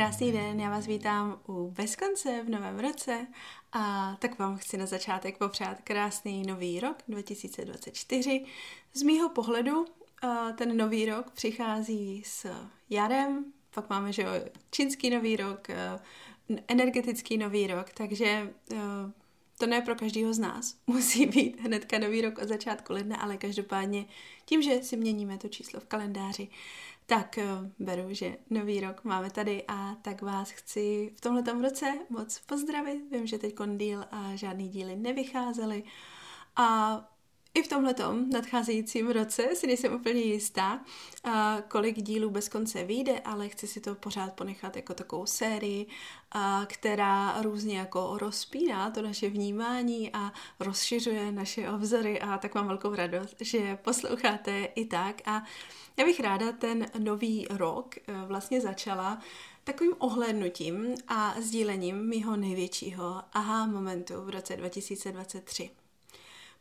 Krásný 0.00 0.32
den, 0.32 0.60
já 0.60 0.70
vás 0.70 0.86
vítám 0.86 1.40
u 1.48 1.70
Bezkonce 1.70 2.42
v 2.42 2.50
novém 2.50 2.78
roce 2.78 3.26
a 3.72 4.16
tak 4.18 4.38
vám 4.38 4.56
chci 4.56 4.76
na 4.76 4.86
začátek 4.86 5.38
popřát 5.38 5.80
krásný 5.84 6.42
nový 6.42 6.80
rok 6.80 6.96
2024. 7.08 8.44
Z 8.94 9.02
mýho 9.02 9.28
pohledu 9.28 9.84
ten 10.58 10.76
nový 10.76 11.06
rok 11.06 11.30
přichází 11.30 12.22
s 12.26 12.46
jarem, 12.90 13.44
pak 13.74 13.90
máme 13.90 14.12
že 14.12 14.22
jo, 14.22 14.30
čínský 14.70 15.10
nový 15.10 15.36
rok, 15.36 15.68
energetický 16.68 17.38
nový 17.38 17.66
rok, 17.66 17.90
takže 17.90 18.50
to 19.58 19.66
ne 19.66 19.82
pro 19.82 19.94
každého 19.94 20.34
z 20.34 20.38
nás 20.38 20.76
musí 20.86 21.26
být 21.26 21.60
hnedka 21.60 21.98
nový 21.98 22.22
rok 22.22 22.38
od 22.38 22.48
začátku 22.48 22.92
ledna, 22.92 23.16
ale 23.16 23.36
každopádně 23.36 24.04
tím, 24.44 24.62
že 24.62 24.82
si 24.82 24.96
měníme 24.96 25.38
to 25.38 25.48
číslo 25.48 25.80
v 25.80 25.86
kalendáři, 25.86 26.48
tak 27.10 27.38
eh, 27.38 27.44
beru, 27.78 28.14
že 28.14 28.36
nový 28.50 28.80
rok 28.80 29.04
máme 29.04 29.30
tady 29.30 29.64
a 29.68 29.94
tak 30.02 30.22
vás 30.22 30.50
chci 30.50 31.12
v 31.16 31.20
tomhle 31.20 31.62
roce 31.62 31.98
moc 32.08 32.38
pozdravit. 32.38 33.00
Vím, 33.10 33.26
že 33.26 33.38
teď 33.38 33.54
díl 33.76 34.04
a 34.10 34.30
žádný 34.34 34.68
díly 34.68 34.96
nevycházely 34.96 35.82
a 36.56 37.00
i 37.54 37.62
v 37.62 37.68
tomhletom 37.68 38.30
nadcházejícím 38.30 39.10
roce 39.10 39.48
si 39.54 39.66
nejsem 39.66 39.94
úplně 39.94 40.20
jistá, 40.20 40.80
kolik 41.68 42.02
dílů 42.02 42.30
bez 42.30 42.48
konce 42.48 42.84
vyjde, 42.84 43.20
ale 43.20 43.48
chci 43.48 43.66
si 43.66 43.80
to 43.80 43.94
pořád 43.94 44.32
ponechat 44.32 44.76
jako 44.76 44.94
takovou 44.94 45.26
sérii, 45.26 45.86
která 46.66 47.42
různě 47.42 47.78
jako 47.78 48.18
rozpíná 48.18 48.90
to 48.90 49.02
naše 49.02 49.30
vnímání 49.30 50.10
a 50.12 50.32
rozšiřuje 50.60 51.32
naše 51.32 51.70
obzory 51.70 52.20
a 52.20 52.38
tak 52.38 52.54
mám 52.54 52.66
velkou 52.66 52.94
radost, 52.94 53.36
že 53.40 53.76
posloucháte 53.76 54.64
i 54.64 54.84
tak 54.84 55.22
a 55.24 55.44
já 55.96 56.04
bych 56.04 56.20
ráda 56.20 56.52
ten 56.52 56.86
nový 56.98 57.46
rok 57.50 57.96
e, 57.96 58.00
vlastně 58.26 58.60
začala 58.60 59.18
takovým 59.64 59.92
ohlédnutím 59.98 60.94
a 61.08 61.34
sdílením 61.40 61.96
mého 61.96 62.36
největšího 62.36 63.22
aha 63.32 63.66
momentu 63.66 64.14
v 64.24 64.30
roce 64.30 64.56
2023. 64.56 65.70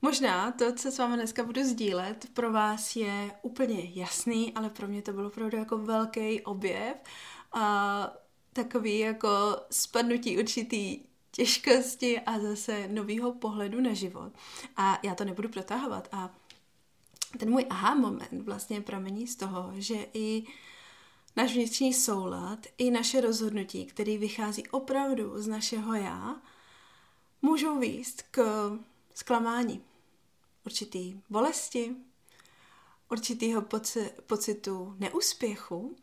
Možná 0.01 0.51
to, 0.51 0.73
co 0.73 0.91
s 0.91 0.97
vámi 0.97 1.15
dneska 1.15 1.43
budu 1.43 1.63
sdílet, 1.63 2.25
pro 2.33 2.51
vás 2.51 2.95
je 2.95 3.31
úplně 3.41 3.91
jasný, 3.93 4.53
ale 4.53 4.69
pro 4.69 4.87
mě 4.87 5.01
to 5.01 5.13
bylo 5.13 5.27
opravdu 5.27 5.57
jako 5.57 5.77
velký 5.77 6.41
objev 6.41 6.97
a 7.53 8.13
takový 8.53 8.99
jako 8.99 9.29
spadnutí 9.71 10.37
určitý 10.37 10.99
těžkosti 11.31 12.19
a 12.19 12.39
zase 12.39 12.87
novýho 12.87 13.33
pohledu 13.33 13.81
na 13.81 13.93
život. 13.93 14.33
A 14.77 14.99
já 15.03 15.15
to 15.15 15.25
nebudu 15.25 15.49
protahovat 15.49 16.07
a 16.11 16.35
ten 17.37 17.49
můj 17.49 17.65
aha 17.69 17.95
moment 17.95 18.41
vlastně 18.45 18.81
pramení 18.81 19.27
z 19.27 19.35
toho, 19.35 19.71
že 19.75 20.05
i 20.13 20.43
náš 21.35 21.53
vnitřní 21.53 21.93
soulad, 21.93 22.59
i 22.77 22.91
naše 22.91 23.21
rozhodnutí, 23.21 23.85
který 23.85 24.17
vychází 24.17 24.67
opravdu 24.67 25.41
z 25.41 25.47
našeho 25.47 25.93
já, 25.93 26.35
můžou 27.41 27.79
výst 27.79 28.21
k 28.31 28.69
zklamání, 29.13 29.81
určitý 30.69 31.21
bolesti, 31.29 31.95
určitýho 33.11 33.61
poci- 33.61 34.09
pocitu 34.27 34.95
neúspěchu. 34.99 35.95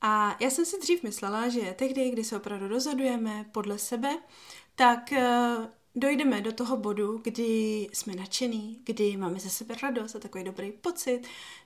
A 0.00 0.36
já 0.40 0.50
jsem 0.50 0.64
si 0.64 0.80
dřív 0.80 1.02
myslela, 1.02 1.48
že 1.48 1.74
tehdy, 1.78 2.10
kdy 2.10 2.24
se 2.24 2.36
opravdu 2.36 2.68
rozhodujeme 2.68 3.44
podle 3.52 3.78
sebe, 3.78 4.18
tak 4.74 5.12
uh, 5.12 5.66
dojdeme 5.94 6.40
do 6.40 6.52
toho 6.52 6.76
bodu, 6.76 7.20
kdy 7.24 7.88
jsme 7.92 8.14
nadšený, 8.14 8.80
kdy 8.84 9.16
máme 9.16 9.40
ze 9.40 9.50
sebe 9.50 9.74
radost 9.82 10.16
a 10.16 10.18
takový 10.18 10.44
dobrý 10.44 10.72
pocit, 10.72 11.20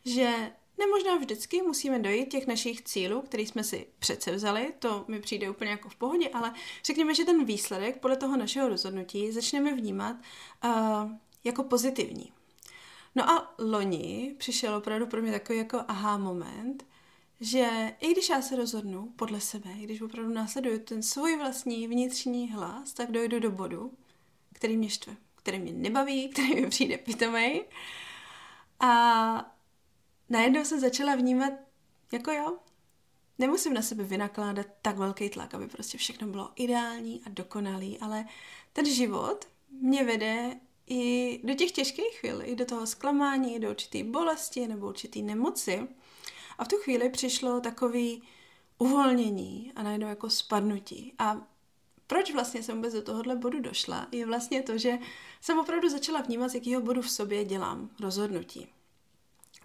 že 0.04 0.52
nemožná 0.78 1.16
vždycky 1.16 1.62
musíme 1.62 1.98
dojít 1.98 2.26
těch 2.26 2.46
našich 2.46 2.82
cílů, 2.82 3.22
který 3.22 3.46
jsme 3.46 3.64
si 3.64 3.86
přece 3.98 4.32
vzali, 4.32 4.72
to 4.78 5.04
mi 5.08 5.20
přijde 5.20 5.50
úplně 5.50 5.70
jako 5.70 5.88
v 5.88 5.96
pohodě, 5.96 6.28
ale 6.28 6.54
řekněme, 6.84 7.14
že 7.14 7.24
ten 7.24 7.44
výsledek 7.44 8.00
podle 8.00 8.16
toho 8.16 8.36
našeho 8.36 8.68
rozhodnutí 8.68 9.32
začneme 9.32 9.74
vnímat 9.74 10.16
uh, 10.64 11.10
jako 11.44 11.64
pozitivní. 11.64 12.32
No 13.14 13.30
a 13.30 13.54
loni 13.58 14.34
přišel 14.38 14.74
opravdu 14.74 15.06
pro 15.06 15.22
mě 15.22 15.32
takový 15.32 15.58
jako 15.58 15.84
aha 15.88 16.18
moment, 16.18 16.84
že 17.40 17.94
i 18.00 18.12
když 18.12 18.28
já 18.28 18.42
se 18.42 18.56
rozhodnu 18.56 19.12
podle 19.16 19.40
sebe, 19.40 19.70
i 19.78 19.84
když 19.84 20.00
opravdu 20.00 20.34
následuju 20.34 20.78
ten 20.78 21.02
svůj 21.02 21.36
vlastní 21.36 21.88
vnitřní 21.88 22.52
hlas, 22.52 22.92
tak 22.92 23.10
dojdu 23.10 23.40
do 23.40 23.50
bodu, 23.50 23.92
který 24.52 24.76
mě 24.76 24.90
štve, 24.90 25.16
který 25.36 25.58
mě 25.58 25.72
nebaví, 25.72 26.28
který 26.32 26.60
mi 26.60 26.66
přijde 26.66 26.98
pitomej. 26.98 27.64
A 28.80 29.54
najednou 30.28 30.64
jsem 30.64 30.80
začala 30.80 31.14
vnímat, 31.14 31.52
jako 32.12 32.30
jo, 32.30 32.58
nemusím 33.38 33.74
na 33.74 33.82
sebe 33.82 34.04
vynakládat 34.04 34.66
tak 34.82 34.96
velký 34.96 35.30
tlak, 35.30 35.54
aby 35.54 35.68
prostě 35.68 35.98
všechno 35.98 36.28
bylo 36.28 36.50
ideální 36.56 37.22
a 37.26 37.28
dokonalý, 37.28 37.98
ale 37.98 38.24
ten 38.72 38.86
život 38.86 39.48
mě 39.70 40.04
vede 40.04 40.60
i 40.90 41.40
do 41.44 41.54
těch 41.54 41.72
těžkých 41.72 42.20
chvíli, 42.20 42.46
i 42.46 42.56
do 42.56 42.64
toho 42.64 42.86
zklamání, 42.86 43.56
i 43.56 43.60
do 43.60 43.70
určité 43.70 44.04
bolesti 44.04 44.68
nebo 44.68 44.86
určité 44.86 45.18
nemoci. 45.18 45.88
A 46.58 46.64
v 46.64 46.68
tu 46.68 46.76
chvíli 46.76 47.10
přišlo 47.10 47.60
takový 47.60 48.22
uvolnění 48.78 49.72
a 49.76 49.82
najednou 49.82 50.08
jako 50.08 50.30
spadnutí. 50.30 51.14
A 51.18 51.46
proč 52.06 52.32
vlastně 52.32 52.62
jsem 52.62 52.76
vůbec 52.76 52.94
do 52.94 53.02
tohohle 53.02 53.36
bodu 53.36 53.60
došla, 53.60 54.06
je 54.12 54.26
vlastně 54.26 54.62
to, 54.62 54.78
že 54.78 54.98
jsem 55.40 55.58
opravdu 55.58 55.88
začala 55.88 56.20
vnímat, 56.20 56.48
z 56.48 56.54
jakého 56.54 56.82
bodu 56.82 57.02
v 57.02 57.10
sobě 57.10 57.44
dělám 57.44 57.90
rozhodnutí. 58.00 58.68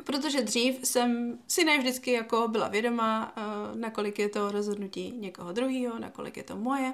Protože 0.04 0.42
dřív 0.42 0.80
jsem 0.88 1.40
si 1.48 1.64
ne 1.64 1.78
vždycky 1.78 2.12
jako 2.12 2.48
byla 2.48 2.68
vědomá, 2.68 3.34
eh, 3.38 3.76
nakolik 3.78 4.20
je 4.20 4.30
to 4.30 4.52
rozhodnutí 4.52 5.12
někoho 5.12 5.52
druhého, 5.52 6.00
nakolik 6.00 6.38
je 6.38 6.44
to 6.44 6.56
moje. 6.56 6.94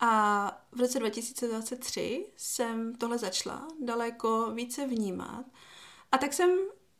A 0.00 0.64
v 0.72 0.80
roce 0.80 0.98
2023 0.98 2.26
jsem 2.36 2.94
tohle 2.94 3.18
začala 3.18 3.68
daleko 3.80 4.50
více 4.50 4.86
vnímat. 4.86 5.44
A 6.12 6.18
tak 6.18 6.32
jsem 6.32 6.50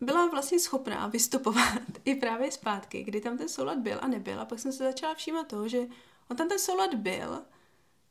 byla 0.00 0.26
vlastně 0.26 0.58
schopná 0.58 1.06
vystupovat 1.06 1.82
i 2.04 2.14
právě 2.14 2.52
zpátky, 2.52 3.02
kdy 3.02 3.20
tam 3.20 3.38
ten 3.38 3.48
soulad 3.48 3.78
byl 3.78 3.98
a 4.00 4.08
nebyl. 4.08 4.40
A 4.40 4.44
pak 4.44 4.58
jsem 4.58 4.72
se 4.72 4.84
začala 4.84 5.14
všímat 5.14 5.48
toho, 5.48 5.68
že 5.68 5.86
on 6.30 6.36
tam 6.36 6.48
ten 6.48 6.58
soulad 6.58 6.94
byl, 6.94 7.42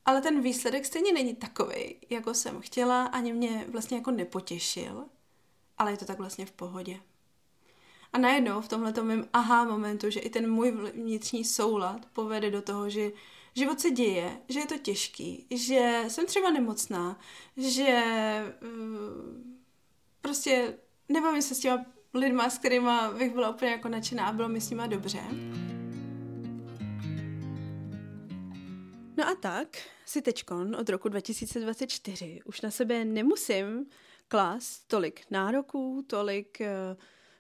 ale 0.06 0.22
ten 0.22 0.42
výsledek 0.42 0.86
stejně 0.86 1.14
není 1.14 1.36
takový, 1.36 1.96
jako 2.10 2.34
jsem 2.34 2.62
chtěla, 2.62 3.06
ani 3.06 3.34
mě 3.34 3.66
vlastně 3.70 3.98
jako 3.98 4.12
nepotěšil, 4.12 5.06
ale 5.78 5.92
je 5.92 5.98
to 5.98 6.06
tak 6.06 6.18
vlastně 6.18 6.46
v 6.46 6.52
pohodě. 6.52 7.00
A 8.14 8.18
najednou 8.18 8.62
v 8.62 8.68
tomhle 8.68 8.94
mém 9.02 9.28
aha 9.34 9.64
momentu, 9.64 10.10
že 10.10 10.20
i 10.20 10.30
ten 10.30 10.52
můj 10.52 10.72
vnitřní 10.72 11.46
soulad 11.46 12.06
povede 12.14 12.52
do 12.52 12.62
toho, 12.62 12.90
že 12.90 13.12
život 13.58 13.80
se 13.80 13.92
děje, 13.92 14.42
že 14.50 14.60
je 14.60 14.66
to 14.66 14.78
těžký, 14.78 15.48
že 15.56 16.04
jsem 16.08 16.26
třeba 16.26 16.52
nemocná, 16.52 17.20
že 17.58 18.04
uh, 18.62 18.70
prostě 20.22 20.78
nebavím 21.10 21.42
se 21.42 21.56
s 21.56 21.60
těma 21.60 21.86
lidma, 22.14 22.50
s 22.50 22.58
kterými 22.58 22.90
bych 23.18 23.34
byla 23.34 23.50
úplně 23.50 23.72
jako 23.72 23.90
nadšená 23.90 24.28
a 24.28 24.32
bylo 24.32 24.50
mi 24.50 24.62
s 24.62 24.70
nima 24.70 24.88
dobře. 24.88 25.20
No 29.18 29.28
a 29.28 29.36
tak 29.36 29.68
si 30.06 30.22
teďkon 30.22 30.76
od 30.76 30.90
roku 30.90 31.10
2024 31.10 32.40
už 32.46 32.62
na 32.62 32.72
sebe 32.72 33.06
nemusím 33.06 33.86
klást 34.28 34.88
tolik 34.88 35.22
nároků, 35.32 36.04
tolik 36.08 36.58
uh, 36.62 36.68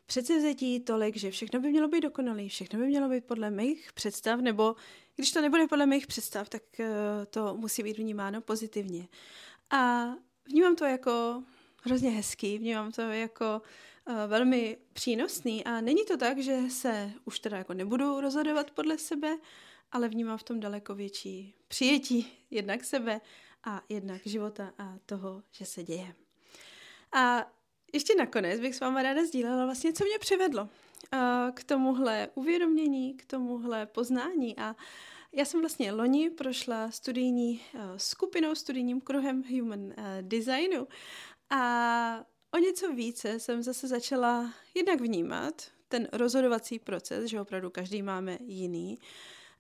předsevzetí, 0.07 0.79
tolik, 0.79 1.16
že 1.16 1.31
všechno 1.31 1.59
by 1.59 1.69
mělo 1.69 1.88
být 1.88 2.01
dokonalé, 2.01 2.47
všechno 2.47 2.79
by 2.79 2.88
mělo 2.88 3.09
být 3.09 3.25
podle 3.25 3.51
mých 3.51 3.94
představ, 3.94 4.40
nebo 4.40 4.75
když 5.16 5.31
to 5.31 5.41
nebude 5.41 5.68
podle 5.68 5.85
mých 5.85 6.07
představ, 6.07 6.50
tak 6.50 6.63
uh, 6.79 6.85
to 7.29 7.57
musí 7.57 7.84
být 7.84 7.97
vnímáno 7.97 8.41
pozitivně. 8.41 9.07
A 9.69 10.07
vnímám 10.46 10.75
to 10.75 10.85
jako 10.85 11.44
hrozně 11.84 12.09
hezký, 12.09 12.57
vnímám 12.57 12.91
to 12.91 13.01
jako 13.01 13.62
uh, 14.07 14.16
velmi 14.28 14.78
přínosný 14.94 15.63
a 15.63 15.81
není 15.81 16.06
to 16.06 16.17
tak, 16.17 16.40
že 16.40 16.70
se 16.70 17.11
už 17.26 17.40
teda 17.40 17.58
jako 17.58 17.73
nebudu 17.73 18.22
rozhodovat 18.22 18.72
podle 18.72 18.97
sebe, 18.97 19.37
ale 19.91 20.09
vnímám 20.09 20.37
v 20.37 20.43
tom 20.43 20.59
daleko 20.59 20.96
větší 20.96 21.53
přijetí 21.67 22.31
jednak 22.52 22.84
sebe 22.84 23.22
a 23.64 23.81
jednak 23.90 24.22
života 24.26 24.73
a 24.78 24.97
toho, 25.05 25.43
že 25.52 25.66
se 25.66 25.84
děje. 25.84 26.16
A 27.14 27.52
ještě 27.93 28.16
nakonec 28.16 28.59
bych 28.59 28.75
s 28.75 28.79
váma 28.79 29.01
ráda 29.03 29.25
sdílela 29.25 29.66
vlastně, 29.66 29.93
co 29.93 30.05
mě 30.05 30.19
přivedlo 30.19 30.69
k 31.53 31.63
tomuhle 31.63 32.29
uvědomění, 32.35 33.13
k 33.13 33.25
tomuhle 33.25 33.85
poznání. 33.85 34.57
A 34.57 34.75
já 35.34 35.45
jsem 35.45 35.59
vlastně 35.59 35.91
loni 35.91 36.29
prošla 36.29 36.91
studijní 36.91 37.61
skupinou, 37.97 38.55
studijním 38.55 39.01
kruhem 39.01 39.43
Human 39.43 39.93
Designu. 40.22 40.87
A 41.49 42.25
o 42.51 42.57
něco 42.57 42.93
více 42.93 43.39
jsem 43.39 43.63
zase 43.63 43.87
začala 43.87 44.53
jednak 44.75 45.01
vnímat 45.01 45.67
ten 45.87 46.07
rozhodovací 46.13 46.79
proces, 46.79 47.29
že 47.29 47.41
opravdu 47.41 47.69
každý 47.69 48.01
máme 48.01 48.37
jiný, 48.41 48.99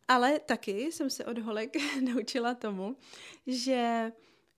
ale 0.07 0.39
taky 0.39 0.91
jsem 0.91 1.09
se 1.09 1.25
od 1.25 1.37
holek 1.37 1.77
naučila 2.13 2.53
tomu, 2.53 2.95
že 3.47 4.11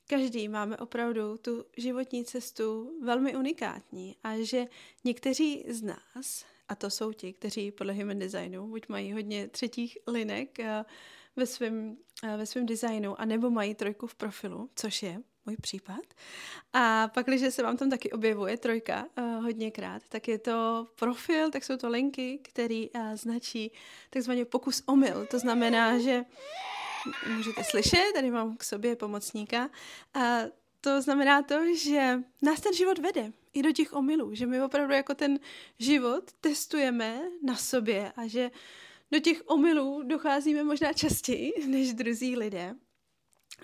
každý 0.10 0.48
máme 0.48 0.78
opravdu 0.78 1.38
tu 1.38 1.66
životní 1.78 2.26
cestu 2.26 2.92
velmi 3.04 3.36
unikátní 3.36 4.16
a 4.24 4.44
že 4.44 4.66
někteří 5.04 5.66
z 5.68 5.82
nás 5.82 6.46
a 6.70 6.76
to 6.76 6.90
jsou 6.90 7.14
ti, 7.14 7.34
kteří 7.34 7.72
podle 7.72 7.94
Human 7.94 8.20
Designu 8.20 8.68
buď 8.68 8.90
mají 8.90 9.14
hodně 9.14 9.48
třetích 9.48 9.98
linek 10.08 10.60
eh, 10.60 10.86
ve 11.36 11.46
svém 11.46 11.98
eh, 12.24 12.38
ve 12.38 12.46
svém 12.46 12.66
designu, 12.66 13.22
anebo 13.22 13.50
mají 13.50 13.76
trojku 13.76 14.08
v 14.08 14.16
profilu, 14.16 14.70
což 14.76 15.04
je 15.04 15.22
můj 15.46 15.58
případ. 15.62 16.06
A 16.74 17.08
pak, 17.14 17.26
když 17.26 17.54
se 17.54 17.64
vám 17.64 17.78
tam 17.78 17.90
taky 17.90 18.12
objevuje 18.12 18.58
trojka 18.58 19.06
uh, 19.18 19.44
hodněkrát, 19.44 20.04
tak 20.10 20.28
je 20.28 20.38
to 20.38 20.88
profil, 20.96 21.52
tak 21.52 21.64
jsou 21.64 21.78
to 21.78 21.90
linky, 21.90 22.40
který 22.44 22.90
značí 23.14 23.72
takzvaně 24.10 24.46
pokus 24.46 24.84
omyl. 24.86 25.26
To 25.26 25.40
znamená, 25.40 26.00
že 26.00 26.26
můžete 27.36 27.64
slyšet, 27.64 28.12
tady 28.14 28.32
mám 28.32 28.58
k 28.58 28.64
sobě 28.64 28.96
pomocníka, 28.96 29.70
a 30.14 30.38
to 30.82 31.02
znamená 31.02 31.42
to, 31.42 31.76
že 31.76 32.20
nás 32.42 32.62
ten 32.62 32.74
život 32.74 33.00
vede 33.00 33.32
i 33.54 33.62
do 33.62 33.72
těch 33.72 33.94
omylů, 33.94 34.36
že 34.36 34.46
my 34.46 34.62
opravdu 34.62 34.94
jako 34.94 35.14
ten 35.14 35.40
život 35.80 36.32
testujeme 36.42 37.22
na 37.44 37.56
sobě 37.56 38.12
a 38.16 38.28
že 38.28 38.52
do 39.12 39.20
těch 39.20 39.42
omylů 39.46 40.04
docházíme 40.04 40.64
možná 40.64 40.94
častěji 40.94 41.54
než 41.68 41.94
druzí 41.94 42.36
lidé 42.36 42.76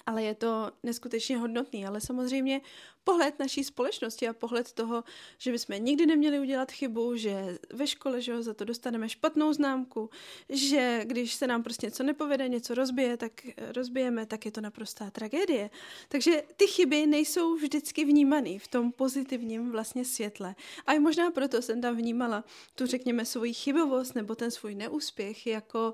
ale 0.05 0.23
je 0.23 0.35
to 0.35 0.71
neskutečně 0.83 1.37
hodnotný. 1.37 1.85
Ale 1.85 2.01
samozřejmě 2.01 2.61
pohled 3.05 3.39
naší 3.39 3.63
společnosti 3.63 4.27
a 4.27 4.33
pohled 4.33 4.71
toho, 4.71 5.03
že 5.37 5.51
bychom 5.51 5.83
nikdy 5.85 6.05
neměli 6.05 6.39
udělat 6.39 6.71
chybu, 6.71 7.15
že 7.15 7.57
ve 7.73 7.87
škole 7.87 8.21
že 8.21 8.43
za 8.43 8.53
to 8.53 8.65
dostaneme 8.65 9.09
špatnou 9.09 9.53
známku, 9.53 10.09
že 10.49 11.01
když 11.03 11.33
se 11.33 11.47
nám 11.47 11.63
prostě 11.63 11.87
něco 11.87 12.03
nepovede, 12.03 12.49
něco 12.49 12.73
rozbije, 12.73 13.17
tak 13.17 13.31
rozbijeme, 13.75 14.25
tak 14.25 14.45
je 14.45 14.51
to 14.51 14.61
naprostá 14.61 15.11
tragédie. 15.11 15.69
Takže 16.07 16.43
ty 16.55 16.67
chyby 16.67 17.05
nejsou 17.05 17.55
vždycky 17.55 18.05
vnímané 18.05 18.59
v 18.59 18.67
tom 18.67 18.91
pozitivním 18.91 19.71
vlastně 19.71 20.05
světle. 20.05 20.55
A 20.85 20.93
i 20.93 20.99
možná 20.99 21.31
proto 21.31 21.61
jsem 21.61 21.81
tam 21.81 21.95
vnímala 21.95 22.43
tu, 22.75 22.85
řekněme, 22.85 23.25
svoji 23.25 23.53
chybovost 23.53 24.15
nebo 24.15 24.35
ten 24.35 24.51
svůj 24.51 24.75
neúspěch 24.75 25.47
jako 25.47 25.93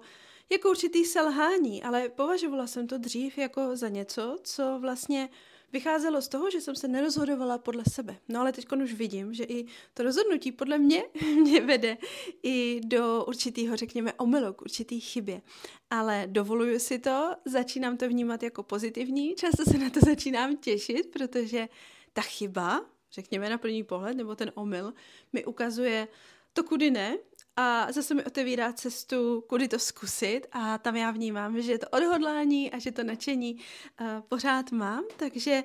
jako 0.51 0.69
určitý 0.69 1.05
selhání, 1.05 1.83
ale 1.83 2.09
považovala 2.09 2.67
jsem 2.67 2.87
to 2.87 2.97
dřív 2.97 3.37
jako 3.37 3.75
za 3.75 3.89
něco, 3.89 4.37
co 4.43 4.79
vlastně 4.81 5.29
vycházelo 5.73 6.21
z 6.21 6.27
toho, 6.27 6.51
že 6.51 6.61
jsem 6.61 6.75
se 6.75 6.87
nerozhodovala 6.87 7.57
podle 7.57 7.83
sebe. 7.91 8.17
No 8.29 8.39
ale 8.39 8.51
teď 8.51 8.65
už 8.83 8.93
vidím, 8.93 9.33
že 9.33 9.43
i 9.43 9.65
to 9.93 10.03
rozhodnutí 10.03 10.51
podle 10.51 10.77
mě 10.77 11.03
mě 11.41 11.61
vede 11.61 11.97
i 12.43 12.81
do 12.85 13.25
určitého, 13.27 13.75
řekněme, 13.75 14.13
omylu, 14.13 14.53
k 14.53 14.61
určitý 14.61 14.99
chybě. 14.99 15.41
Ale 15.89 16.23
dovoluju 16.27 16.79
si 16.79 16.99
to, 16.99 17.35
začínám 17.45 17.97
to 17.97 18.09
vnímat 18.09 18.43
jako 18.43 18.63
pozitivní, 18.63 19.35
často 19.35 19.65
se 19.65 19.77
na 19.77 19.89
to 19.89 19.99
začínám 20.05 20.57
těšit, 20.57 21.11
protože 21.11 21.69
ta 22.13 22.21
chyba, 22.21 22.85
řekněme 23.11 23.49
na 23.49 23.57
první 23.57 23.83
pohled, 23.83 24.17
nebo 24.17 24.35
ten 24.35 24.51
omyl, 24.55 24.93
mi 25.33 25.45
ukazuje 25.45 26.07
to, 26.53 26.63
kudy 26.63 26.91
ne, 26.91 27.17
a 27.55 27.91
zase 27.91 28.13
mi 28.13 28.23
otevírá 28.23 28.73
cestu, 28.73 29.41
kudy 29.49 29.67
to 29.67 29.79
zkusit 29.79 30.41
a 30.51 30.77
tam 30.77 30.95
já 30.95 31.11
vnímám, 31.11 31.61
že 31.61 31.77
to 31.77 31.89
odhodlání 31.89 32.71
a 32.71 32.79
že 32.79 32.91
to 32.91 33.03
nadšení 33.03 33.55
uh, 33.55 34.07
pořád 34.21 34.71
mám, 34.71 35.03
takže 35.17 35.63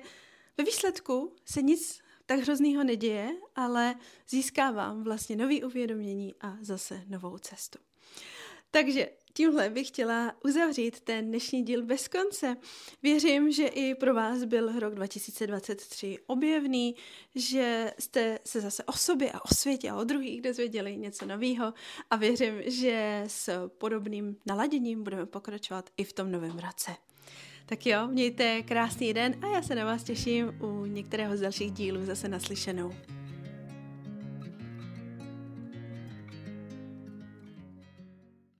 ve 0.57 0.63
výsledku 0.63 1.35
se 1.45 1.61
nic 1.61 2.01
tak 2.25 2.39
hroznýho 2.39 2.83
neděje, 2.83 3.29
ale 3.55 3.95
získávám 4.29 5.03
vlastně 5.03 5.35
nový 5.35 5.63
uvědomění 5.63 6.35
a 6.41 6.57
zase 6.61 7.03
novou 7.07 7.37
cestu. 7.37 7.79
Takže 8.71 9.09
tímhle 9.37 9.69
bych 9.69 9.87
chtěla 9.87 10.33
uzavřít 10.45 10.99
ten 10.99 11.27
dnešní 11.27 11.63
díl 11.63 11.85
bez 11.85 12.07
konce. 12.07 12.57
Věřím, 13.03 13.51
že 13.51 13.67
i 13.67 13.95
pro 13.95 14.13
vás 14.13 14.43
byl 14.43 14.79
rok 14.79 14.95
2023 14.95 16.17
objevný, 16.27 16.95
že 17.35 17.93
jste 17.99 18.39
se 18.45 18.61
zase 18.61 18.83
o 18.83 18.93
sobě 18.93 19.31
a 19.31 19.45
o 19.45 19.47
světě 19.53 19.89
a 19.89 19.95
o 19.95 20.03
druhých 20.03 20.41
dozvěděli 20.41 20.97
něco 20.97 21.25
nového 21.25 21.73
a 22.09 22.15
věřím, 22.15 22.61
že 22.65 23.23
s 23.27 23.69
podobným 23.77 24.35
naladěním 24.45 25.03
budeme 25.03 25.25
pokračovat 25.25 25.89
i 25.97 26.03
v 26.03 26.13
tom 26.13 26.31
novém 26.31 26.59
roce. 26.59 26.91
Tak 27.65 27.85
jo, 27.85 28.07
mějte 28.07 28.63
krásný 28.63 29.13
den 29.13 29.39
a 29.45 29.47
já 29.47 29.61
se 29.61 29.75
na 29.75 29.85
vás 29.85 30.03
těším 30.03 30.61
u 30.61 30.85
některého 30.85 31.37
z 31.37 31.41
dalších 31.41 31.71
dílů 31.71 32.05
zase 32.05 32.27
naslyšenou. 32.27 32.93